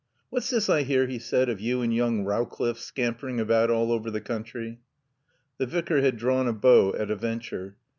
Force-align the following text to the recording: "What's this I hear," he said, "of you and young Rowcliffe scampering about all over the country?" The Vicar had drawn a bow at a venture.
"What's 0.31 0.49
this 0.49 0.67
I 0.67 0.81
hear," 0.81 1.05
he 1.05 1.19
said, 1.19 1.47
"of 1.47 1.61
you 1.61 1.83
and 1.83 1.93
young 1.93 2.25
Rowcliffe 2.25 2.79
scampering 2.79 3.39
about 3.39 3.69
all 3.69 3.91
over 3.91 4.09
the 4.09 4.19
country?" 4.19 4.79
The 5.59 5.67
Vicar 5.67 6.01
had 6.01 6.17
drawn 6.17 6.47
a 6.47 6.53
bow 6.53 6.95
at 6.95 7.11
a 7.11 7.15
venture. 7.15 7.77